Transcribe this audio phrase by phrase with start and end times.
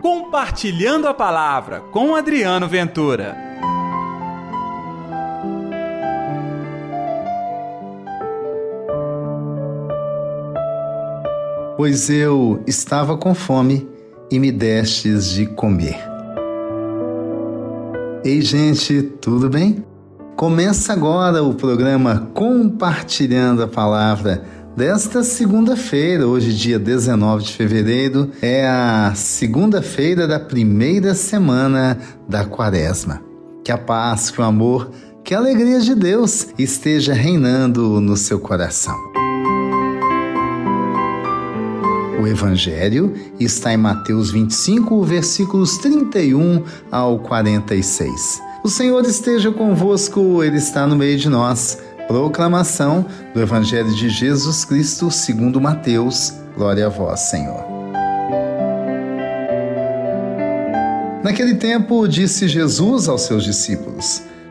[0.00, 3.36] Compartilhando a Palavra com Adriano Ventura.
[11.76, 13.88] Pois eu estava com fome
[14.30, 15.98] e me destes de comer.
[18.24, 19.84] Ei, gente, tudo bem?
[20.36, 24.44] Começa agora o programa Compartilhando a Palavra
[24.76, 31.98] desta segunda-feira, hoje, dia 19 de fevereiro, é a segunda-feira da primeira semana
[32.28, 33.22] da Quaresma.
[33.64, 34.90] Que a paz, que o amor,
[35.24, 38.96] que a alegria de Deus esteja reinando no seu coração.
[42.20, 48.40] O Evangelho está em Mateus 25, versículos 31 ao 46.
[48.64, 51.78] O Senhor esteja convosco, Ele está no meio de nós.
[52.08, 53.04] Proclamação
[53.34, 56.32] do Evangelho de Jesus Cristo segundo Mateus.
[56.56, 57.62] Glória a vós, Senhor.
[61.22, 64.22] Naquele tempo, disse Jesus aos seus discípulos: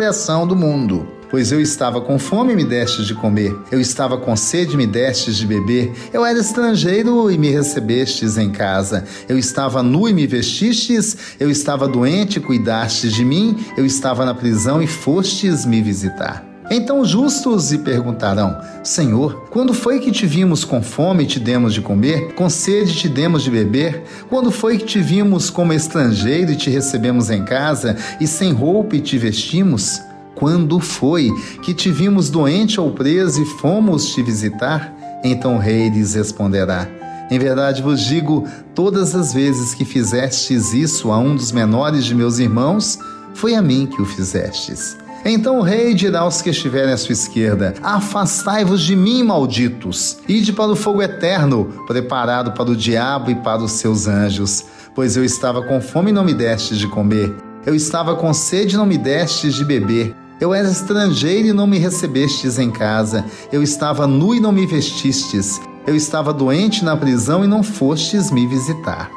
[0.00, 1.06] criação do mundo.
[1.30, 4.76] Pois eu estava com fome e me destes de comer, eu estava com sede e
[4.78, 10.08] me destes de beber, eu era estrangeiro e me recebestes em casa, eu estava nu
[10.08, 14.86] e me vestistes, eu estava doente e cuidastes de mim, eu estava na prisão e
[14.86, 16.49] fostes me visitar.
[16.70, 21.40] Então os justos lhe perguntarão: Senhor, quando foi que te vimos com fome e te
[21.40, 24.04] demos de comer, com sede e te demos de beber?
[24.28, 28.94] Quando foi que te vimos como estrangeiro e te recebemos em casa, e sem roupa
[28.94, 30.00] e te vestimos?
[30.36, 31.28] Quando foi
[31.62, 34.94] que te vimos doente ou preso e fomos te visitar?
[35.24, 36.88] Então o rei lhes responderá:
[37.32, 38.46] Em verdade vos digo,
[38.76, 42.96] todas as vezes que fizestes isso a um dos menores de meus irmãos,
[43.34, 44.96] foi a mim que o fizestes.
[45.24, 50.52] Então o rei dirá aos que estiverem à sua esquerda: Afastai-vos de mim, malditos, ide
[50.52, 54.64] para o fogo eterno, preparado para o diabo e para os seus anjos.
[54.94, 57.32] Pois eu estava com fome e não me destes de comer,
[57.66, 60.14] eu estava com sede e não me destes de beber.
[60.40, 63.26] Eu era estrangeiro e não me recebestes em casa.
[63.52, 65.60] Eu estava nu e não me vestistes.
[65.86, 69.10] Eu estava doente na prisão e não fostes me visitar.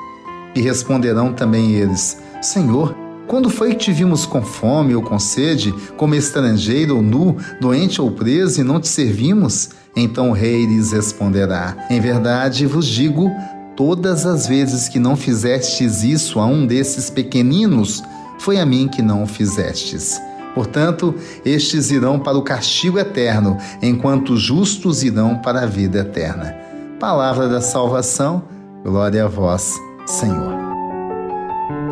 [0.53, 2.93] E responderão também eles: Senhor,
[3.33, 7.99] quando foi que te vimos com fome ou com sede, como estrangeiro ou nu, doente
[7.99, 9.71] ou preso e não te servimos?
[9.95, 13.31] Então o rei lhes responderá: Em verdade vos digo,
[13.75, 18.03] todas as vezes que não fizestes isso a um desses pequeninos,
[18.37, 20.21] foi a mim que não o fizestes.
[20.53, 26.55] Portanto, estes irão para o castigo eterno, enquanto os justos irão para a vida eterna.
[26.99, 28.43] Palavra da salvação,
[28.83, 29.73] glória a vós,
[30.05, 30.62] Senhor.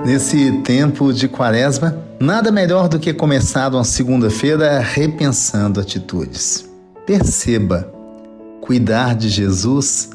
[0.04, 6.68] Nesse tempo de quaresma, nada melhor do que começar uma segunda-feira repensando atitudes.
[7.06, 7.88] Perceba,
[8.62, 10.10] cuidar de Jesus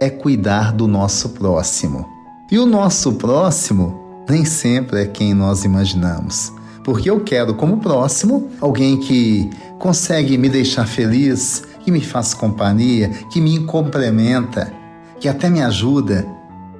[0.00, 2.06] é cuidar do nosso próximo.
[2.50, 6.50] E o nosso próximo nem sempre é quem nós imaginamos.
[6.82, 13.10] Porque eu quero, como próximo, alguém que consegue me deixar feliz, que me faz companhia,
[13.30, 14.72] que me complementa,
[15.20, 16.26] que até me ajuda.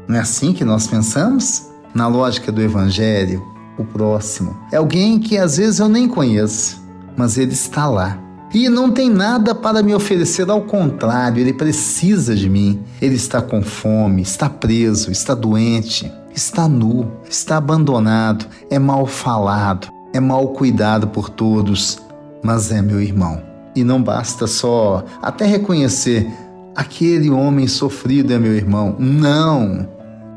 [0.09, 1.76] Não é assim que nós pensamos?
[1.97, 3.43] Na lógica do Evangelho,
[3.79, 6.85] o próximo é alguém que às vezes eu nem conheço,
[7.17, 8.19] mas ele está lá.
[8.53, 12.81] E não tem nada para me oferecer, ao contrário, ele precisa de mim.
[13.01, 19.89] Ele está com fome, está preso, está doente, está nu, está abandonado, é mal falado,
[20.13, 21.99] é mal cuidado por todos,
[22.43, 23.43] mas é meu irmão.
[23.75, 26.31] E não basta só até reconhecer
[26.75, 28.97] aquele homem sofrido é meu irmão.
[28.99, 29.89] Não!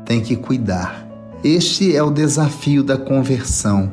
[0.06, 1.09] Tem que cuidar
[1.42, 3.92] este é o desafio da conversão.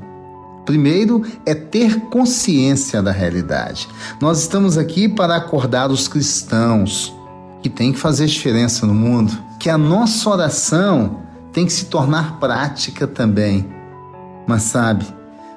[0.66, 3.88] Primeiro é ter consciência da realidade.
[4.20, 7.16] Nós estamos aqui para acordar os cristãos
[7.62, 11.22] que tem que fazer diferença no mundo, que a nossa oração
[11.54, 13.66] tem que se tornar prática também.
[14.46, 15.06] Mas sabe,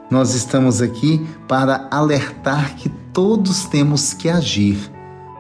[0.08, 4.78] nós estamos aqui para alertar que todos temos que agir,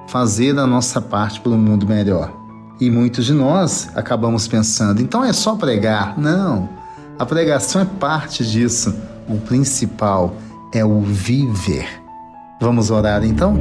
[0.08, 2.39] fazer a nossa parte para um mundo melhor.
[2.80, 6.18] E muitos de nós acabamos pensando, então é só pregar.
[6.18, 6.68] Não,
[7.18, 8.94] a pregação é parte disso.
[9.28, 10.34] O principal
[10.72, 11.86] é o viver.
[12.60, 13.54] Vamos orar então?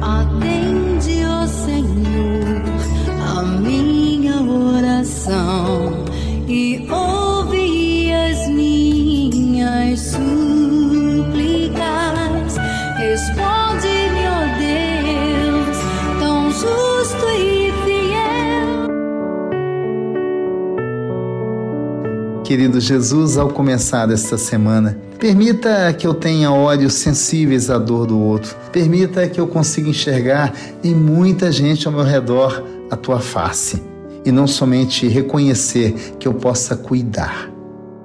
[0.00, 2.62] Atende, ó Senhor,
[3.36, 6.04] a minha oração
[22.48, 28.18] Querido Jesus, ao começar esta semana, permita que eu tenha olhos sensíveis à dor do
[28.18, 28.56] outro.
[28.72, 33.82] Permita que eu consiga enxergar em muita gente ao meu redor a tua face
[34.24, 37.50] e não somente reconhecer que eu possa cuidar.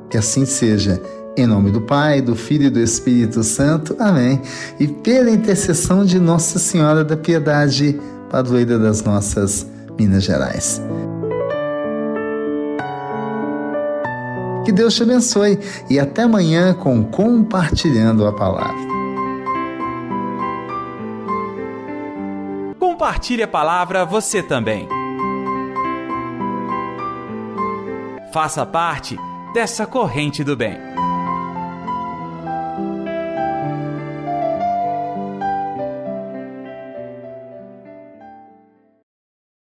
[0.10, 1.02] Que assim seja.
[1.38, 3.96] Em nome do Pai, do Filho e do Espírito Santo.
[3.98, 4.42] Amém.
[4.78, 7.98] E pela intercessão de Nossa Senhora da Piedade,
[8.30, 9.66] padroeira das nossas
[9.98, 10.82] Minas Gerais.
[14.66, 18.94] Que Deus te abençoe e até amanhã com Compartilhando a Palavra.
[22.80, 24.88] Compartilhe a palavra você também.
[28.32, 29.18] Faça parte
[29.54, 31.03] dessa corrente do bem.